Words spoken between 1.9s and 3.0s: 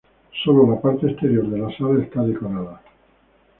está decorada.